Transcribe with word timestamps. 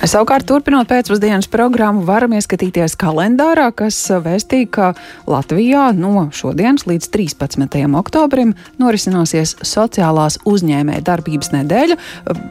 Savukārt, 0.00 0.46
turpinot 0.48 0.88
pēcpusdienas 0.88 1.44
programmu, 1.52 2.06
varam 2.08 2.32
ieskatīties 2.32 2.94
kalendārā, 2.96 3.66
kas 3.76 3.98
vēstīja, 4.24 4.68
ka 4.72 4.86
Latvijā 5.28 5.90
no 5.92 6.22
šodienas 6.32 6.86
līdz 6.88 7.10
13. 7.12 7.76
oktobrim 8.00 8.54
norisināsies 8.80 9.58
sociālās 9.60 10.38
uzņēmē 10.48 11.02
darbības 11.04 11.52
nedēļa. 11.52 11.98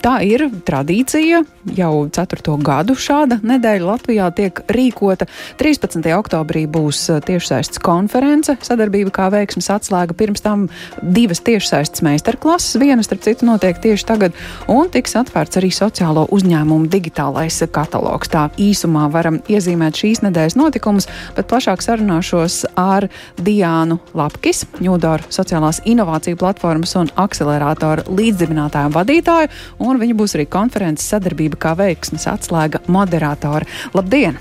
Tā 0.05 0.11
ir 0.27 0.45
tradīcija, 0.67 1.39
jau 1.73 1.93
ceturto 2.13 2.53
gadu 2.61 2.93
šāda 2.93 3.39
nedēļa 3.41 3.89
Latvijā 3.95 4.29
tiek 4.37 4.61
rīkota. 4.69 5.25
13. 5.57 6.05
oktobrī 6.19 6.67
būs 6.69 7.01
tiešsaistes 7.25 7.81
konference, 7.81 8.59
sadarbība 8.61 9.15
kā 9.15 9.31
veiksmes 9.33 9.71
atslēga. 9.73 10.13
Pirms 10.21 10.45
tam 10.45 10.67
divas 11.01 11.41
tiešsaistes 11.49 12.05
meistarklases, 12.05 12.77
viena 12.77 13.01
starp 13.01 13.25
citu 13.25 13.49
notiek 13.49 13.81
tieši 13.81 14.09
tagad, 14.13 14.37
un 14.69 14.93
tiks 14.93 15.17
atvērts 15.17 15.57
arī 15.57 15.73
sociālo 15.73 16.29
uzņēmumu 16.29 16.93
digitālā 16.93 17.38
aktuālais 17.39 17.71
katalogs. 17.71 18.29
Tā 18.29 18.49
īsumā 18.57 19.09
varam 19.11 19.39
iezīmēt 19.47 19.95
šīs 19.95 20.21
nedēļas 20.23 20.57
notikumus, 20.57 21.07
bet 21.35 21.47
plašāk 21.47 21.81
sarunāšos 21.81 22.65
ar 22.75 23.09
Diānu 23.37 23.99
Lapkis, 24.13 24.65
Ņūdoru 24.79 25.29
sociālās 25.29 25.81
inovāciju 25.85 26.37
platformas 26.37 26.95
un 26.95 27.09
akcelerātoru 27.15 28.03
līdzdibinātāju 28.11 28.93
vadītāju, 28.93 29.49
un 29.79 29.99
viņa 29.99 30.15
būs 30.19 30.35
arī 30.35 30.47
konferences 30.49 31.09
sadarbība 31.09 31.59
kā 31.59 31.75
veiksmes 31.79 32.27
atslēga 32.27 32.83
moderātora. 32.87 33.65
Labdien! 33.93 34.39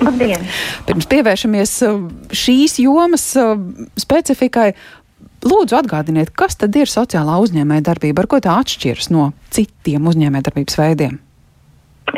Labdien! 0.00 0.44
Pirms 0.88 1.08
pievēršamies 1.08 1.74
uh, 1.84 2.00
šīs 2.32 2.78
jomas 2.80 3.26
uh, 3.40 3.56
specifikai, 4.00 4.72
Lūdzu, 5.40 5.72
atgādiniet, 5.78 6.34
kas 6.36 6.58
tad 6.60 6.76
ir 6.76 6.88
sociālā 6.88 7.38
uzņēmējdarbība, 7.40 8.20
ar 8.20 8.28
ko 8.28 8.42
tā 8.44 8.58
atšķiras 8.60 9.08
no 9.08 9.30
citiem 9.48 10.04
uzņēmējdarbības 10.12 10.76
veidiem? 10.76 11.16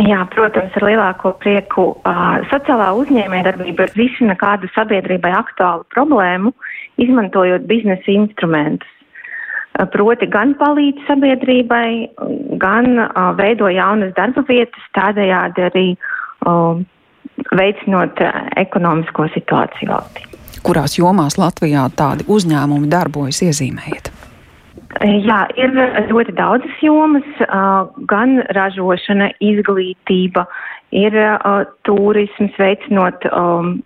Jā, 0.03 0.23
protams, 0.33 0.75
ar 0.79 0.87
lielāko 0.87 1.35
prieku. 1.43 1.93
Uh, 2.03 2.41
sociālā 2.51 2.89
uzņēmējdarbība 2.99 3.87
risina 3.95 4.35
kādu 4.41 4.71
sabiedrībai 4.75 5.31
aktuālu 5.37 5.87
problēmu, 5.95 6.51
izmantojot 7.03 7.69
biznesa 7.71 8.11
instrumentus. 8.11 8.89
Proti 9.93 10.27
gan 10.29 10.53
palīdz 10.61 11.07
sabiedrībai, 11.09 11.87
gan 12.61 12.91
uh, 13.07 13.31
veido 13.39 13.71
jaunas 13.73 14.13
darba 14.19 14.45
vietas, 14.49 14.83
tādējādi 14.99 15.65
arī 15.69 15.87
uh, 15.95 16.83
veicinot 17.57 18.21
uh, 18.21 18.43
ekonomisko 18.61 19.31
situāciju 19.33 19.95
valstī. 19.95 20.29
Kurās 20.63 20.99
jomās 20.99 21.39
Latvijā 21.41 21.87
tādi 21.97 22.29
uzņēmumi 22.31 22.91
darbojas 22.93 23.41
iezīmējiet? 23.49 24.12
Jā, 25.03 25.39
ir 25.59 25.73
ļoti 26.13 26.35
daudzas 26.39 26.83
jomas, 26.85 27.27
gan 28.11 28.37
ražošana, 28.55 29.33
izglītība, 29.43 30.45
ir 30.95 31.17
turisms, 31.89 32.55
veicinot 32.61 33.27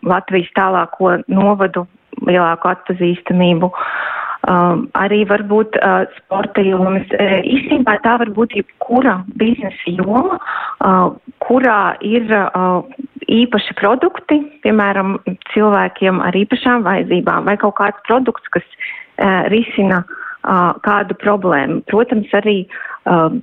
Latvijas 0.04 0.50
tālāko 0.58 1.14
novadu, 1.32 1.86
lielāku 2.26 2.68
atpazīstamību. 2.72 3.72
Um, 4.46 4.84
arī 4.94 5.24
varbūt 5.26 5.74
uh, 5.80 6.04
sporta 6.20 6.62
jomas. 6.62 7.08
Uh, 7.16 7.40
īstenībā 7.42 7.96
tā 8.04 8.12
var 8.20 8.28
būt 8.36 8.52
jebkura 8.54 9.16
biznesa 9.40 9.90
joma, 9.90 10.36
uh, 10.38 11.08
kurā 11.42 11.96
ir 12.06 12.30
uh, 12.30 12.84
īpaši 13.26 13.74
produkti, 13.80 14.38
piemēram, 14.62 15.16
cilvēkiem 15.50 16.22
ar 16.22 16.38
īpašām 16.38 16.86
vajadzībām 16.86 17.50
vai 17.50 17.56
kaut 17.58 17.74
kāds 17.80 18.06
produkts, 18.06 18.46
kas 18.54 18.68
uh, 18.70 19.48
risina 19.50 20.04
uh, 20.04 20.22
kādu 20.86 21.16
problēmu. 21.20 21.82
Protams, 21.90 22.32
arī 22.38 22.58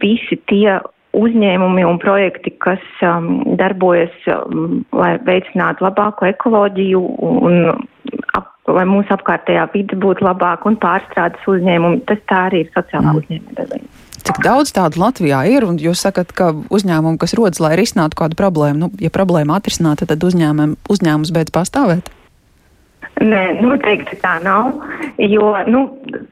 visi 0.02 0.40
tie 0.50 0.80
uzņēmumi 1.14 1.86
un 1.86 2.00
projekti, 2.02 2.54
kas 2.64 2.82
um, 3.06 3.44
darbojas, 3.60 4.14
um, 4.34 4.82
lai 4.95 5.14
veicinātu 5.26 5.86
labāku 5.86 6.26
ekoloģiju 6.32 7.02
un 7.22 7.60
ap, 8.38 8.50
lai 8.73 8.86
mūsu 8.90 9.14
apkārtējā 9.14 9.68
vide 9.76 10.00
būtu 10.00 10.26
labāka 10.26 10.70
un 10.70 10.80
pārstrādes 10.82 11.45
uzņēmumi, 11.50 12.02
tas 12.10 12.23
tā 12.32 12.48
arī 12.48 12.64
ir 12.66 12.73
sociālā 12.73 13.14
mm. 13.14 13.22
uzņēmuma. 13.22 13.83
Cik 14.23 14.39
daudz 14.39 14.72
tādu 14.73 15.02
Latvijā 15.04 15.44
ir, 15.52 15.67
un 15.67 15.77
jūs 15.82 16.02
sakat, 16.06 16.32
ka 16.33 16.54
uzņēmumi, 16.73 17.20
kas 17.22 17.36
rodas, 17.38 17.60
lai 17.61 17.76
risinātu 17.77 18.17
kādu 18.17 18.39
problēmu, 18.39 18.86
nu, 18.86 18.92
ja 19.04 19.11
problēma 19.14 19.60
atrisināta, 19.60 20.08
tad 20.10 20.23
uzņēmums 20.23 21.33
beidz 21.36 21.54
pastāvēt? 21.54 22.10
Nē, 23.22 23.42
noteikti 23.62 24.18
tā 24.24 24.40
nav, 24.44 24.74
jo 25.22 25.54
nu, 25.70 25.86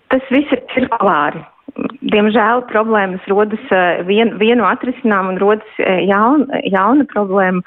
tas 0.10 0.24
viss 0.34 0.54
ir 0.56 0.64
cirkulāri. 0.74 1.44
Diemžēl 2.12 2.66
problēmas 2.72 3.26
rodas 3.32 3.62
eh, 3.72 4.02
vien, 4.08 4.34
vienu 4.42 4.66
atrisinām 4.68 5.30
un 5.32 5.40
rodas 5.40 5.78
eh, 5.80 6.02
jauna, 6.10 6.62
jauna 6.68 7.06
problēma. 7.14 7.62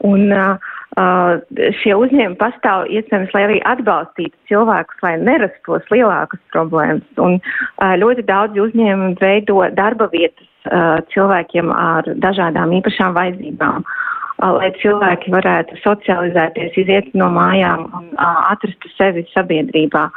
Un, 0.00 0.30
uh, 0.32 0.70
šie 1.76 1.92
uzņēmumi 1.92 2.38
pastāv 2.40 2.86
iespējams, 2.88 3.34
lai 3.36 3.42
arī 3.44 3.58
atbalstītu 3.68 4.32
cilvēkus, 4.48 5.02
lai 5.04 5.10
nerastos 5.20 5.84
lielākas 5.92 6.40
problēmas. 6.54 7.04
Un 7.20 7.36
uh, 7.36 7.92
ļoti 8.00 8.24
daudz 8.24 8.56
uzņēmumu 8.64 9.20
veido 9.20 9.60
darba 9.76 10.08
vietas 10.14 10.48
uh, 10.72 11.02
cilvēkiem 11.12 11.68
ar 11.76 12.08
dažādām 12.24 12.72
īpašām 12.80 13.12
vajadzībām. 13.18 13.84
Uh, 13.84 14.09
lai 14.40 14.70
cilvēki 14.80 15.32
varētu 15.34 15.78
socializēties, 15.84 16.76
iziet 16.80 17.10
no 17.14 17.30
mājām 17.34 17.86
un 17.96 18.06
atrastu 18.20 18.90
sevi 18.96 19.26
sabiedrībā. 19.34 20.08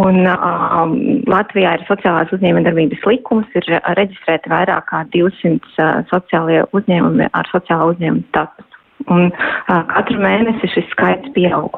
Un 0.00 0.24
um, 0.24 0.94
Latvijā 1.28 1.74
ir 1.76 1.82
sociālās 1.84 2.30
uzņēmējdarbības 2.32 3.02
likums, 3.04 3.48
ir 3.58 3.66
reģistrēti 3.98 4.48
vairāk 4.48 4.86
kā 4.88 5.02
200 5.12 5.52
uh, 5.52 6.00
sociālie 6.08 6.62
uzņēmumi 6.72 7.28
ar 7.36 7.50
sociālā 7.52 7.90
uzņēmuma 7.92 8.24
statusu. 8.30 8.80
Un 9.12 9.28
uh, 9.28 9.82
katru 9.92 10.22
mēnesi 10.22 10.72
šis 10.72 10.88
skaits 10.94 11.34
pieaug. 11.36 11.76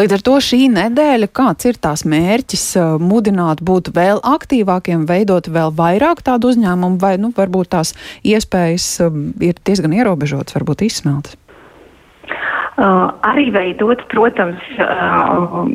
Līdz 0.00 0.16
ar 0.16 0.22
to 0.24 0.36
šī 0.40 0.60
nedēļa, 0.72 1.28
kāds 1.36 1.66
ir 1.68 1.76
tās 1.82 2.06
mērķis, 2.08 2.64
mudināt 3.02 3.60
būt 3.60 3.90
vēl 3.96 4.22
aktīvākiem, 4.24 5.04
veidot 5.08 5.50
vēl 5.52 5.74
vairāk 5.76 6.22
tādu 6.24 6.54
uzņēmumu, 6.54 6.96
vai 7.02 7.16
nu, 7.20 7.32
varbūt 7.36 7.74
tās 7.74 7.92
iespējas 8.24 8.88
ir 9.44 9.60
diezgan 9.66 9.96
ierobežotas, 9.98 10.56
varbūt 10.56 10.86
izsmeltas? 10.88 11.36
Uh, 12.80 13.10
arī 13.28 13.50
veidot, 13.52 14.00
protams, 14.08 14.60
uh, 14.80 15.66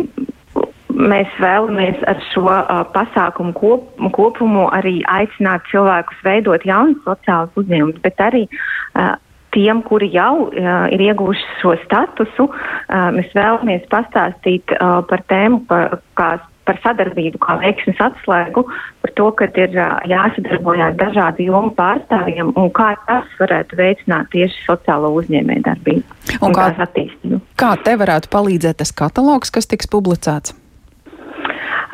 mēs 0.89 1.33
vēlamies 1.37 1.99
ar 2.09 2.21
šo 2.31 2.47
uh, 2.47 2.79
pasākumu 2.95 3.53
kop, 3.53 3.91
kopumu 4.15 4.63
arī 4.73 5.03
aicināt 5.13 5.67
cilvēkus 5.69 6.23
veidot 6.25 6.65
jaunus 6.65 7.03
sociālus 7.05 7.61
uzņēmumus, 7.61 7.99
bet 8.01 8.23
arī 8.25 8.45
uh, 8.47 9.13
tiem, 9.55 9.81
kuri 9.87 10.11
jau 10.13 10.47
uh, 10.47 10.73
ir 10.93 11.05
ieguvuši 11.09 11.61
šo 11.61 11.75
statusu, 11.85 12.49
uh, 12.49 13.07
mēs 13.15 13.31
vēlamies 13.37 13.87
pastāstīt 13.91 14.75
uh, 14.75 14.99
par 15.09 15.23
tēmu, 15.31 15.63
par, 15.69 15.97
kā, 16.19 16.29
par 16.67 16.81
sadarbību 16.83 17.39
kā 17.43 17.57
veiksmes 17.61 18.01
atslēgu, 18.01 18.65
par 19.05 19.13
to, 19.19 19.29
ka 19.39 19.47
ir 19.61 19.77
uh, 19.79 19.95
jāsadarbojās 20.11 20.99
dažādu 20.99 21.47
jomu 21.47 21.71
pārstāvjiem 21.77 22.51
un 22.53 22.69
kā 22.75 22.91
tas 23.07 23.31
varētu 23.39 23.79
veicināt 23.79 24.29
tieši 24.35 24.67
sociālo 24.67 25.13
uzņēmēju 25.21 25.65
darbību 25.69 26.05
un, 26.41 26.51
un 26.51 26.59
kā, 26.59 26.69
attīstību. 26.89 27.41
Kā 27.61 27.73
te 27.85 27.97
varētu 28.01 28.31
palīdzēt 28.33 28.83
tas 28.83 28.93
katalogs, 28.95 29.53
kas 29.55 29.71
tiks 29.71 29.89
publicēts? 29.91 30.57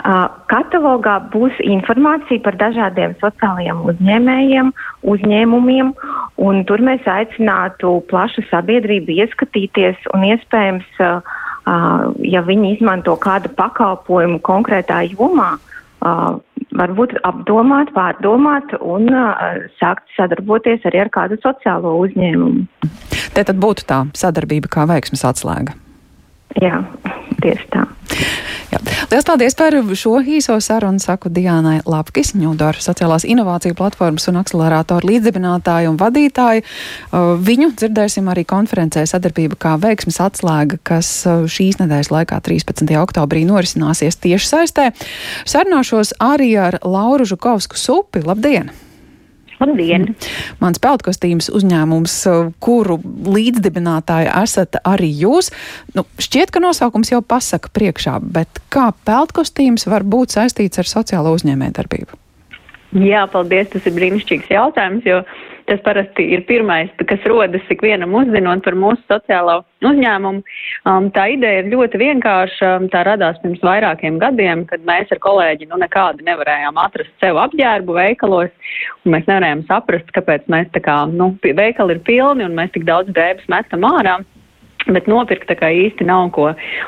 Katalogā 0.02 1.20
būs 1.30 1.58
informācija 1.62 2.42
par 2.42 2.58
dažādiem 2.58 3.14
sociālajiem 3.22 3.84
uzņēmējiem, 3.92 4.72
uzņēmumiem, 5.14 5.92
un 6.42 6.64
tur 6.70 6.82
mēs 6.84 7.06
aicinātu 7.10 8.00
plašu 8.12 8.44
sabiedrību 8.50 9.18
ieskatīties 9.24 10.10
un 10.16 10.26
iespējams, 10.32 10.88
ja 12.26 12.42
viņi 12.48 12.76
izmanto 12.78 13.16
kādu 13.22 13.52
pakalpojumu 13.58 14.42
konkrētā 14.46 15.04
jomā, 15.12 15.54
varbūt 16.82 17.18
apdomāt, 17.28 17.92
pārdomāt 17.94 18.74
un 18.80 19.12
sākt 19.78 20.08
sadarboties 20.18 20.88
arī 20.90 21.04
ar 21.04 21.12
kādu 21.14 21.38
sociālo 21.44 21.94
uzņēmumu. 22.08 22.66
Te 23.36 23.46
tad 23.48 23.62
būtu 23.62 23.86
tā 23.88 24.02
sadarbība 24.18 24.72
kā 24.72 24.88
veiksmes 24.90 25.24
atslēga. 25.28 25.78
Jā, 26.60 26.82
tieši 27.44 27.70
tā. 27.72 27.86
Lielas 28.82 29.26
paldies 29.28 29.56
par 29.58 29.76
šo 29.98 30.16
īso 30.26 30.56
sarunu, 30.64 31.00
saku 31.02 31.30
Diānai 31.30 31.82
Lapkis, 31.86 32.34
Ņūdara 32.38 32.82
sociālās 32.82 33.26
inovāciju 33.30 33.78
platformas 33.78 34.26
un 34.32 34.40
akcelerātoru 34.42 35.10
līdzdibinātāju 35.12 35.92
un 35.94 36.00
vadītāju. 36.02 36.64
Uh, 36.64 37.34
viņu 37.38 37.72
dzirdēsim 37.78 38.30
arī 38.32 38.46
konferencē 38.50 39.06
sadarbība 39.10 39.60
kā 39.62 39.76
veiksmes 39.82 40.22
atslēga, 40.26 40.82
kas 40.88 41.10
uh, 41.30 41.44
šīs 41.46 41.82
nedēļas 41.84 42.14
laikā 42.14 42.42
13. 42.42 42.96
oktobrī 43.02 43.46
norisināsies 43.50 44.18
tieši 44.22 44.54
saistē. 44.56 44.92
Sarunāšos 45.46 46.16
arī 46.22 46.56
ar 46.58 46.82
Lauru 46.82 47.30
Žukovsku 47.30 47.78
Supi. 47.78 48.26
Labdien! 48.26 48.74
Labdien! 49.62 50.08
Mans 50.62 50.82
peldkostīms 50.82 51.52
uzņēmums, 51.54 52.16
kuru 52.64 52.98
līdzdibinātāji 53.30 54.32
esat 54.42 54.80
arī 54.82 55.12
jūs. 55.22 55.52
Nu, 55.98 56.06
šķiet, 56.22 56.54
ka 56.54 56.64
nosaukums 56.64 57.14
jau 57.14 57.22
pasaka 57.22 57.70
priekšā, 57.76 58.18
bet 58.34 58.64
kā 58.74 58.90
peldkostīms 59.06 59.86
var 59.92 60.08
būt 60.08 60.34
saistīts 60.38 60.82
ar 60.82 60.90
sociālo 60.90 61.36
uzņēmējdarbību? 61.38 62.18
Jā, 62.92 63.24
paldies. 63.32 63.70
Tas 63.72 63.86
ir 63.88 63.96
brīnišķīgs 63.96 64.50
jautājums, 64.52 65.06
jo 65.08 65.22
tas 65.70 65.80
parasti 65.86 66.26
ir 66.36 66.42
pirmais, 66.44 66.90
kas 67.08 67.24
rodas 67.30 67.70
ikvienam 67.72 68.12
uzzinot 68.20 68.66
par 68.66 68.76
mūsu 68.76 69.00
sociālo 69.08 69.62
uzņēmumu. 69.88 70.42
Um, 70.90 71.08
tā 71.16 71.30
ideja 71.32 71.62
ir 71.62 71.70
ļoti 71.72 72.02
vienkārša. 72.02 72.74
Tā 72.92 73.06
radās 73.08 73.40
pirms 73.44 73.64
vairākiem 73.64 74.20
gadiem, 74.20 74.66
kad 74.68 74.84
mēs 74.88 75.14
ar 75.16 75.22
kolēģi 75.24 75.70
nu, 75.72 75.80
nekādi 75.80 76.28
nevarējām 76.28 76.82
atrast 76.84 77.14
sev 77.24 77.40
apģērbu 77.40 77.96
veikalos, 77.96 78.52
un 79.06 79.16
mēs 79.16 79.30
nevarējām 79.30 79.64
saprast, 79.72 80.12
kāpēc 80.18 80.52
mēs 80.52 80.68
tā 80.76 80.84
kā, 80.84 80.98
nu, 81.08 81.32
veikali 81.48 81.96
ir 81.96 82.04
pilni 82.08 82.48
un 82.48 82.60
mēs 82.60 82.76
tik 82.76 82.90
daudz 82.90 83.14
drēbes 83.16 83.48
metam 83.52 83.88
ārā. 83.88 84.20
Bet 84.90 85.06
nopirkt 85.10 85.46
tā 85.50 85.56
kā 85.60 85.70
īsti 85.70 86.08
nav 86.10 86.32
ko. 86.36 86.48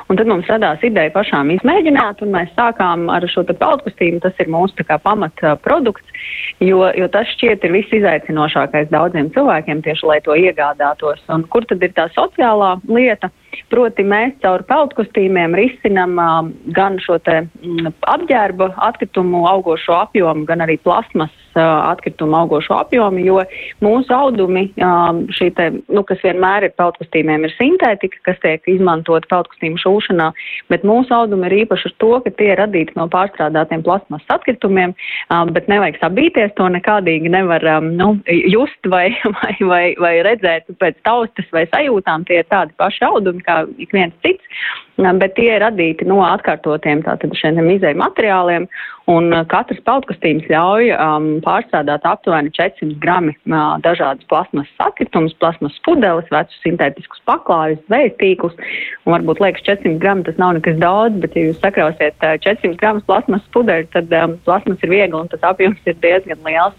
Un 0.10 0.18
tad 0.18 0.30
mums 0.30 0.48
radās 0.50 0.81
ideja 0.86 1.12
pašām 1.13 1.51
izmēģināt, 1.54 2.24
un 2.25 2.34
mēs 2.34 2.50
sākām 2.57 3.06
ar 3.13 3.25
šo 3.30 3.45
peldkustīmu. 3.50 4.22
Tas 4.24 4.40
ir 4.42 4.50
mūsu 4.51 4.86
kā, 4.88 4.98
pamat 5.04 5.44
produkts, 5.62 6.25
jo, 6.63 6.81
jo 6.98 7.07
tas 7.13 7.30
šķiet 7.36 7.68
ir 7.68 7.75
viss 7.75 7.94
izaicinošākais 7.94 8.90
daudziem 8.94 9.30
cilvēkiem 9.36 9.84
tieši, 9.86 10.07
lai 10.10 10.19
to 10.25 10.38
iegādātos. 10.40 11.22
Un 11.34 11.45
kur 11.54 11.68
tad 11.69 11.86
ir 11.86 11.94
tā 11.94 12.10
sociālā 12.16 12.75
lieta? 12.90 13.30
Proti 13.69 14.06
mēs 14.06 14.34
caur 14.42 14.66
peldkustīmiem 14.66 15.54
risinam 15.57 16.18
gan 16.74 16.98
šo 17.01 17.19
te 17.22 17.44
mm, 17.45 17.94
apģērba 18.10 18.74
atkritumu 18.90 19.45
augošo 19.50 20.00
apjomu, 20.01 20.48
gan 20.50 20.66
arī 20.66 20.80
plasmas 20.81 21.43
atkritumu 21.60 22.38
augošo 22.44 22.78
apjomu, 22.82 23.22
jo 23.24 23.40
mūsu 23.84 24.14
audumi, 24.16 24.66
šī 25.38 25.50
te, 25.58 25.70
nu, 25.94 26.04
kas 26.08 26.22
vienmēr 26.24 26.68
ir 26.68 26.76
peldkustīmiem, 26.80 27.46
ir 27.48 27.56
sintētika, 27.58 28.22
kas 28.30 28.40
tiek 28.44 28.68
izmantot 28.72 29.28
peldkustīmu 29.32 29.82
šūšanā, 29.82 30.30
bet 30.74 30.86
mūsu 30.88 31.14
audumi 31.16 31.50
ir 31.50 31.58
īpaši 31.64 31.92
ar 31.92 31.96
to, 32.04 32.12
ka 32.26 32.34
tie 32.40 32.52
ir 32.54 32.62
radīti 32.62 32.98
no 33.00 33.08
pārstrādātiem 33.12 33.84
plasmas 33.86 34.26
atkritumiem, 34.34 34.96
bet 35.56 35.70
nevajag 35.72 36.00
sabīties, 36.02 36.56
to 36.58 36.70
nekādīgi 36.78 37.32
nevar 37.34 37.66
nu, 37.86 38.14
just 38.28 38.90
vai, 38.90 39.10
vai, 39.40 39.54
vai, 39.62 39.84
vai 40.00 40.16
redzēt 40.26 40.72
pēc 40.82 41.02
taustas 41.08 41.50
vai 41.56 41.68
sajūtām, 41.74 42.28
tie 42.30 42.42
ir 42.42 42.50
tādi 42.52 42.76
paši 42.80 43.06
audumi 43.10 43.44
kā 43.46 43.64
ik 43.82 43.94
viens 43.96 44.16
cits, 44.26 44.66
bet 44.98 45.34
tie 45.38 45.56
ir 45.56 45.63
radīti 45.63 46.06
no 46.06 46.19
atkārtotiem 46.25 47.01
tātad 47.06 47.34
šiem 47.38 47.69
izēju 47.75 47.98
materiāliem, 47.98 48.68
un 49.12 49.34
katrs 49.51 49.81
peldkustīms 49.84 50.45
ļauj 50.51 50.92
um, 50.95 51.25
pārstrādāt 51.44 52.06
aptuveni 52.07 52.54
400 52.56 53.00
grami 53.04 53.34
uh, 53.50 53.75
dažādas 53.84 54.24
plasmasas 54.31 54.86
atkritumus, 54.86 55.34
plasmasas 55.42 55.80
pudeles, 55.84 56.30
vecus 56.31 56.62
sintētiskus 56.63 57.24
paklājus, 57.28 57.81
zvejastīklus, 57.90 58.56
un 59.04 59.16
varbūt 59.18 59.42
liekas 59.44 59.66
400 59.68 60.00
grami 60.04 60.28
tas 60.28 60.40
nav 60.40 60.56
nekas 60.60 60.80
daudz, 60.80 61.19
bet 61.24 61.36
ja 61.36 61.48
jūs 61.50 61.60
sakrausiet 61.63 62.16
uh, 62.24 62.38
400 62.45 62.80
gramus 62.80 63.07
plasmasas 63.10 63.50
pudeļu, 63.56 63.90
tad 63.98 64.16
um, 64.22 64.38
plasmas 64.48 64.86
ir 64.86 64.94
viegli 64.94 65.19
un 65.19 65.31
tas 65.34 65.44
apjoms 65.51 65.90
ir 65.90 66.00
diezgan 66.06 66.40
liels. 66.48 66.78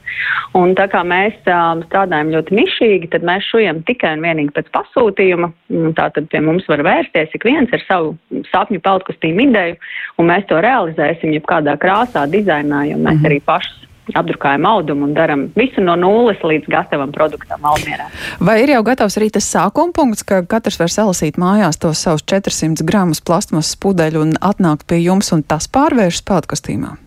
Un 0.57 0.73
tā 0.79 0.87
kā 0.93 1.03
mēs 1.05 1.37
um, 1.51 1.85
strādājam 1.91 2.33
ļoti 2.33 2.57
nišīgi, 2.61 3.13
tad 3.13 3.27
mēs 3.27 3.51
šujam 3.51 3.83
tikai 3.89 4.15
un 4.17 4.25
vienīgi 4.25 4.55
pēc 4.57 4.71
pasūtījuma, 4.79 5.51
tātad 5.99 6.31
pie 6.33 6.41
mums 6.45 6.69
var 6.71 6.85
vērsties 6.87 7.37
ik 7.37 7.45
viens 7.45 7.73
ar 7.75 7.83
savu 7.85 8.04
savu 8.05 8.45
sapņu 8.53 8.83
peldkustīmu 8.85 9.49
ideju, 9.49 9.79
un 10.19 10.31
mēs 10.31 10.47
to 10.51 10.61
realizēsim 10.61 11.35
jebkādā 11.37 11.77
krāsā, 11.81 12.27
dizainā, 12.31 12.85
jo 12.91 12.97
mēs 12.99 13.19
mm 13.19 13.21
-hmm. 13.21 13.27
arī 13.27 13.41
pašus 13.45 13.81
apdrukājam 14.13 14.67
audumu 14.69 15.07
un 15.09 15.15
darām 15.17 15.47
visu 15.57 15.81
no 15.81 15.97
nulles 15.97 16.43
līdz 16.45 16.69
gatavam 16.69 17.13
produktam 17.13 17.65
Almierā. 17.65 18.11
Vai 18.41 18.63
ir 18.63 18.75
jau 18.75 18.83
gatavs 18.83 19.17
arī 19.19 19.31
tas 19.33 19.49
sākuma 19.55 19.93
punkts, 19.97 20.23
ka 20.23 20.43
katrs 20.43 20.79
var 20.81 20.93
salasīt 20.93 21.41
mājās 21.41 21.81
tos 21.81 22.03
savus 22.05 22.23
400 22.23 22.85
gramus 22.85 23.21
plastmasas 23.21 23.77
pudeļu 23.77 24.21
un 24.21 24.37
atnākt 24.41 24.87
pie 24.87 25.01
jums 25.01 25.33
un 25.33 25.43
tas 25.43 25.69
pārvēršas 25.69 26.27
peldkostīmā? 26.29 27.04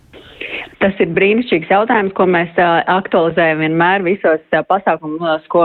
Tas 0.78 0.94
ir 1.02 1.10
brīnišķīgs 1.10 1.72
jautājums, 1.72 2.12
ko 2.14 2.24
mēs 2.30 2.54
aktualizējam 2.58 3.64
vienmēr 3.64 4.04
visos 4.06 4.58
pasākumos, 4.70 5.42
ko 5.50 5.64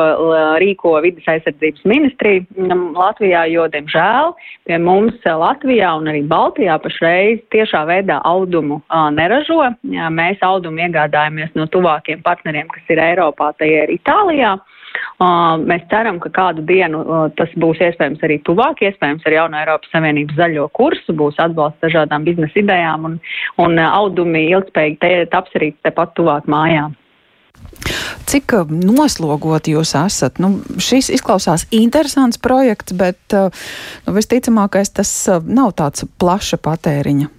rīko 0.63 0.95
vidas 1.05 1.27
aizsardzības 1.35 1.85
ministrija 1.89 2.41
um, 2.57 2.87
Latvijā, 2.97 3.43
jo, 3.53 3.67
diemžēl, 3.75 4.33
pie 4.65 4.79
mums 4.81 5.21
Latvijā 5.27 5.91
un 5.99 6.09
arī 6.09 6.23
Baltijā 6.31 6.79
pašreiz 6.81 7.43
tiešā 7.53 7.83
veidā 7.91 8.17
audumu 8.25 8.81
neražo. 9.13 9.61
Mēs 10.17 10.41
audumu 10.41 10.81
iegādājamies 10.87 11.53
no 11.59 11.69
tuvākiem 11.69 12.25
partneriem, 12.25 12.65
kas 12.73 12.95
ir 12.95 13.05
Eiropā, 13.11 13.53
tie 13.61 13.69
ir 13.83 13.93
Itālijā. 13.93 14.57
Uh, 15.21 15.59
mēs 15.61 15.85
ceram, 15.91 16.19
ka 16.23 16.31
kādu 16.33 16.63
dienu 16.67 17.03
uh, 17.03 17.25
tas 17.37 17.51
būs 17.59 17.81
iespējams 17.83 18.23
arī 18.25 18.39
tuvāk, 18.47 18.81
iespējams 18.87 19.25
ar 19.27 19.37
jauno 19.37 19.59
Eiropas 19.59 19.93
Savienības 19.93 20.39
zaļo 20.39 20.67
kursu, 20.77 21.15
būs 21.17 21.39
atbalsts 21.43 21.83
dažādām 21.85 22.25
biznesa 22.27 22.59
idejām 22.63 23.07
un, 23.09 23.19
un 23.63 23.77
uh, 23.79 23.89
audumi 24.01 24.47
ilgspējīgi 24.51 25.29
taps 25.33 25.55
arī 25.59 25.73
tepat 25.85 26.15
tuvāk 26.17 26.49
mājām. 26.51 26.97
Cik 28.29 28.55
noslogoti 28.69 29.75
jūs 29.75 29.93
esat? 29.97 30.39
Nu, 30.41 30.57
šis 30.81 31.11
izklausās 31.13 31.67
interesants 31.75 32.39
projekts, 32.41 32.95
bet 32.97 33.35
nu, 33.35 34.15
visticamākais 34.15 34.91
tas 34.97 35.13
nav 35.45 35.75
tāds 35.79 36.07
plaša 36.19 36.59
patēriņa 36.63 37.29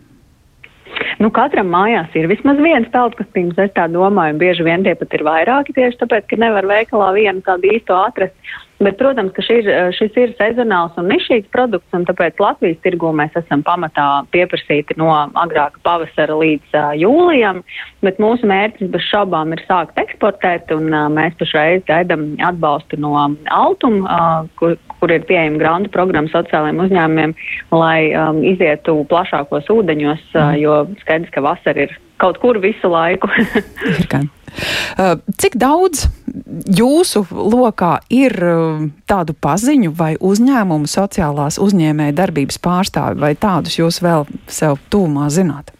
Nu, 1.23 1.31
katram 1.35 1.71
mājās 1.71 2.15
ir 2.19 2.27
vismaz 2.31 2.59
viens 2.63 2.89
peldkastīns, 2.95 3.59
es 3.61 3.73
tā 3.77 3.87
domāju, 3.93 4.35
un 4.35 4.43
bieži 4.43 4.67
vien 4.67 4.83
tie 4.87 4.97
pat 4.99 5.15
ir 5.15 5.25
vairāki 5.27 5.75
tieši 5.77 6.01
tāpēc, 6.03 6.29
ka 6.31 6.39
nevar 6.43 6.67
veikalā 6.67 7.13
vienu 7.15 7.45
tādu 7.47 7.71
īsto 7.77 7.99
atrast. 7.99 8.35
Bet, 8.83 8.97
protams, 8.99 9.31
ka 9.37 9.43
šis, 9.47 9.69
šis 9.95 10.17
ir 10.19 10.33
sezonāls 10.35 10.97
un 10.99 11.07
nišīgs 11.13 11.47
produkts, 11.55 11.95
un 11.95 12.03
tāpēc 12.09 12.41
Latvijas 12.43 12.81
tirgū 12.83 13.13
mēs 13.15 13.37
esam 13.39 13.63
pamatā 13.65 14.25
pieprasīti 14.35 14.97
no 14.99 15.13
agrāka 15.15 15.79
pavasara 15.87 16.35
līdz 16.41 16.75
uh, 16.75 16.91
jūlijam, 16.99 17.63
bet 18.03 18.19
mūsu 18.23 18.51
mērķis 18.51 18.91
bez 18.91 19.07
šaubām 19.13 19.55
ir 19.55 19.63
sākt 19.69 20.01
eksportēt, 20.03 20.75
un 20.75 20.91
uh, 20.91 21.07
mēs 21.07 21.39
pašreiz 21.39 21.87
gaidam 21.87 22.33
atbalstu 22.43 22.99
no 22.99 23.15
Altum, 23.55 24.03
uh, 24.03 24.51
kur, 24.59 24.75
kur 25.05 25.12
ir 25.12 25.27
pieejama 25.29 25.61
grantu 25.61 25.93
programma 25.93 26.33
sociālajiem 26.33 26.81
uzņēmumiem, 26.87 27.37
lai 27.77 27.99
um, 28.17 28.41
izietu 28.41 29.03
plašākos 29.11 29.69
ūdeņos, 29.75 30.25
uh, 30.33 30.55
jo 30.56 30.81
skaidrs, 31.05 31.33
ka 31.35 31.45
vasara 31.45 31.85
ir 31.85 31.93
kaut 32.23 32.41
kur 32.41 32.62
visu 32.65 32.89
laiku. 32.89 33.29
Uh, 34.95 35.17
cik 35.35 35.56
daudz 35.59 36.05
jūsu 36.79 37.25
lokā 37.35 37.97
ir 38.15 38.37
uh, 38.39 38.85
tādu 39.11 39.35
paziņu 39.35 39.91
vai 39.99 40.12
uzņēmumu 40.15 40.87
sociālās 40.87 41.59
uzņēmēja 41.59 42.15
darbības 42.21 42.61
pārstāvi, 42.62 43.19
vai 43.19 43.33
tādus 43.35 43.81
jūs 43.81 43.99
vēl 44.05 44.29
sev 44.47 44.79
tūmā 44.95 45.27
zināt? 45.35 45.75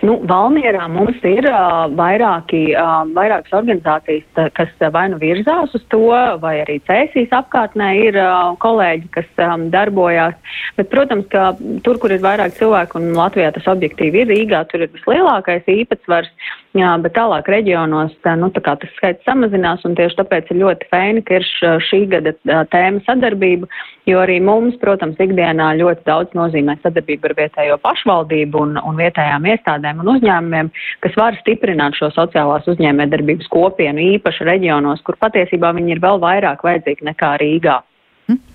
Nu, 0.00 0.14
Valmierā 0.24 0.86
mums 0.88 1.18
ir 1.28 1.44
uh, 1.50 1.84
vairāki, 1.92 2.60
uh, 2.72 3.02
vairākas 3.12 3.52
organizācijas, 3.58 4.24
tā, 4.36 4.46
kas 4.56 4.72
vai 4.94 5.06
nu 5.12 5.18
virzās 5.20 5.74
uz 5.76 5.82
to, 5.92 6.06
vai 6.40 6.54
arī 6.62 6.78
cēsīs 6.88 7.34
apkārtnē 7.36 7.90
ir 8.06 8.16
uh, 8.16 8.54
kolēģi, 8.64 9.10
kas 9.16 9.28
um, 9.44 9.68
darbojās. 9.74 10.38
Bet, 10.78 10.88
protams, 10.92 11.28
ka 11.32 11.50
tur, 11.84 12.00
kur 12.00 12.14
ir 12.16 12.24
vairāk 12.24 12.56
cilvēku, 12.56 12.96
un 12.96 13.12
Latvijā 13.18 13.52
tas 13.56 13.68
objektīvi 13.68 14.24
ir 14.24 14.32
Rīgā, 14.32 14.62
tur 14.70 14.86
ir 14.86 14.92
vislielākais 14.96 15.68
īpatsvars. 15.68 16.32
Jā, 16.78 16.90
bet 17.02 17.16
tālāk 17.16 17.48
reģionos 17.50 18.12
tā, 18.22 18.36
nu, 18.38 18.46
tā 18.54 18.62
tas 18.62 18.90
skaits 18.94 19.26
samazinās, 19.26 19.82
un 19.88 19.96
tieši 19.98 20.20
tāpēc 20.20 20.52
ir 20.52 20.60
ļoti 20.60 20.86
fēni, 20.92 21.24
ka 21.26 21.40
ir 21.40 21.46
šī 21.82 21.98
gada 22.12 22.32
tēma 22.70 23.02
sadarbība, 23.08 23.66
jo 24.06 24.20
arī 24.22 24.36
mums, 24.46 24.76
protams, 24.78 25.18
ikdienā 25.18 25.72
ļoti 25.80 26.06
daudz 26.06 26.38
nozīmē 26.38 26.78
sadarbība 26.78 27.32
ar 27.32 27.36
vietējo 27.40 27.80
pašvaldību 27.82 28.62
un, 28.62 28.78
un 28.86 29.02
vietējām 29.02 29.50
iestādēm 29.50 30.04
un 30.04 30.14
uzņēmumiem, 30.14 30.70
kas 31.02 31.18
var 31.18 31.42
stiprināt 31.42 31.98
šo 31.98 32.12
sociālās 32.14 32.70
uzņēmējdarbības 32.70 33.50
kopienu, 33.50 34.06
īpaši 34.20 34.46
reģionos, 34.52 35.02
kur 35.02 35.18
patiesībā 35.18 35.74
viņi 35.74 35.96
ir 35.96 36.06
vēl 36.06 36.22
vairāk 36.22 36.62
vajadzīgi 36.70 37.10
nekā 37.10 37.34
Rīgā. 37.42 37.80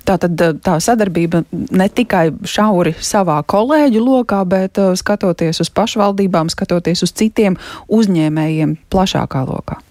Tā 0.05 0.17
tad 0.21 0.41
eh, 0.41 0.53
tā 0.61 0.77
sadarbība 0.83 1.43
ne 1.51 1.87
tikai 1.89 2.27
šauri 2.45 2.93
savā 3.01 3.39
kolēģu 3.49 4.03
lokā, 4.05 4.43
bet 4.49 4.77
uh, 4.81 4.93
skatoties 4.97 5.63
uz 5.63 5.71
pašvaldībām, 5.73 6.51
skatoties 6.53 7.03
uz 7.07 7.15
citiem 7.15 7.57
uzņēmējiem 7.89 8.77
plašākā 8.93 9.45
lokā. 9.49 9.81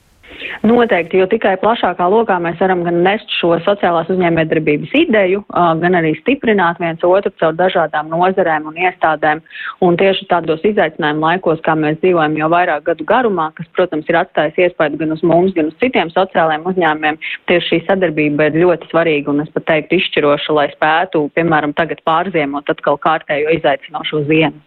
Noteikti, 0.64 1.18
jo 1.20 1.26
tikai 1.30 1.54
plašākā 1.62 2.06
lokā 2.10 2.36
mēs 2.42 2.58
varam 2.62 2.82
gan 2.86 3.02
nest 3.04 3.30
šo 3.38 3.54
sociālās 3.66 4.08
uzņēmējdarbības 4.12 4.94
ideju, 5.00 5.42
gan 5.82 5.98
arī 5.98 6.14
stiprināt 6.20 6.80
viens 6.82 7.04
otru 7.06 7.32
caur 7.40 7.56
dažādām 7.58 8.10
nozarēm 8.12 8.68
un 8.70 8.78
iestādēm. 8.86 9.42
Un 9.84 9.98
tieši 10.00 10.28
tādos 10.30 10.64
izaicinājumu 10.66 11.24
laikos, 11.26 11.62
kā 11.64 11.76
mēs 11.78 12.00
dzīvojam 12.02 12.36
jau 12.40 12.50
vairāk 12.54 12.86
gadu 12.88 13.06
garumā, 13.08 13.50
kas, 13.58 13.68
protams, 13.76 14.08
ir 14.10 14.20
atstājis 14.22 14.60
iespēju 14.66 15.00
gan 15.02 15.16
uz 15.16 15.24
mums, 15.26 15.54
gan 15.56 15.70
uz 15.72 15.78
citiem 15.82 16.12
sociālajiem 16.14 16.68
uzņēmumiem, 16.72 17.20
tieši 17.50 17.70
šī 17.70 17.80
sadarbība 17.88 18.50
ir 18.50 18.60
ļoti 18.64 18.92
svarīga 18.92 19.32
un 19.32 19.44
es 19.44 19.50
pat 19.54 19.68
teiktu 19.72 20.00
izšķiroša, 20.00 20.58
lai 20.58 20.68
spētu, 20.74 21.26
piemēram, 21.38 21.76
tagad 21.76 22.04
pārziemot 22.08 22.70
atkal 22.72 23.00
kārtējo 23.08 23.58
izaicinošo 23.58 24.24
ziemu. 24.30 24.62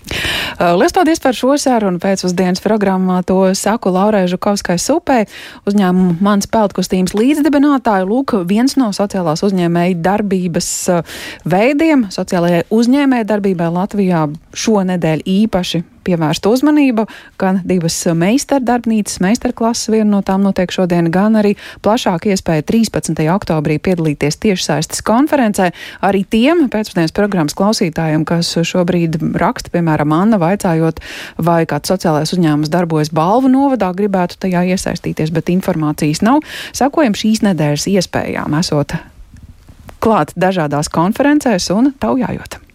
Uh, 0.00 0.74
Lielas 0.76 0.94
paldies 0.96 1.20
par 1.22 1.36
šo 1.36 1.54
sarunu 1.60 2.00
pēcpusdienas 2.02 2.62
programmā. 2.64 3.20
To 3.28 3.52
saku 3.56 3.92
Laurai 3.94 4.24
Žukovskai 4.30 4.76
Supē, 4.80 5.22
uzņēmumu 5.68 6.18
mans 6.24 6.48
peldkustības 6.50 7.14
līdzdibinātāju. 7.16 8.08
Lūk, 8.10 8.34
viens 8.48 8.76
no 8.80 8.90
sociālās 8.96 9.44
uzņēmēja 9.46 10.00
darbības 10.04 10.72
uh, 10.92 11.16
veidiem, 11.48 12.08
sociālajai 12.12 12.66
uzņēmēja 12.74 13.28
darbībai 13.30 13.70
Latvijā 13.76 14.26
šonedēļ 14.64 15.24
īpaši 15.38 15.84
pievērsta 16.10 16.50
uzmanību, 16.50 17.06
gan 17.40 17.60
divas 17.66 17.96
meistardarbnīcas, 18.18 19.20
meistarklases, 19.22 19.90
viena 19.92 20.16
no 20.16 20.22
tām 20.26 20.42
notiek 20.46 20.72
šodien, 20.74 21.10
gan 21.14 21.38
arī 21.38 21.54
plašāka 21.84 22.32
iespēja 22.34 22.66
13. 22.66 23.22
oktobrī 23.34 23.78
piedalīties 23.82 24.40
tiešsaistes 24.42 25.04
konferencē. 25.06 25.70
Arī 26.06 26.24
tiem 26.26 26.66
pēcpusdienas 26.72 27.14
programmas 27.16 27.56
klausītājiem, 27.58 28.26
kas 28.28 28.52
šobrīd 28.66 29.20
raksta, 29.40 29.72
piemēram, 29.74 30.14
Anna, 30.16 30.40
vaicājot, 30.42 31.02
vai 31.38 31.62
kāds 31.70 31.92
sociālais 31.92 32.34
uzņēmums 32.34 32.72
darbojas 32.72 33.12
balvu 33.14 33.52
novadā, 33.52 33.92
gribētu 33.96 34.40
tajā 34.46 34.66
iesaistīties, 34.74 35.32
bet 35.34 35.52
informācijas 35.54 36.24
nav. 36.26 36.42
Sakojam 36.76 37.16
šīs 37.18 37.44
nedēļas 37.46 37.88
iespējām, 37.94 38.58
esot 38.60 38.98
klāt 40.00 40.34
dažādās 40.40 40.88
konferencēs 40.92 41.70
un 41.76 41.92
taujājot. 42.00 42.69